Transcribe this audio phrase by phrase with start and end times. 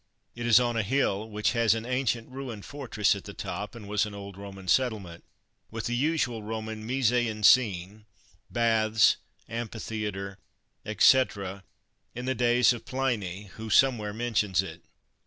[0.33, 3.87] It is on a hill, which has an ancient ruined fortress at the top, and
[3.87, 5.23] was an old Roman settlement,
[5.69, 8.05] with the usual Roman mise en scene,
[8.49, 9.17] baths,
[9.47, 10.39] amphitheatre,
[10.87, 11.63] etc.,
[12.15, 14.81] in the days of Pliny, who somewhere mentions it.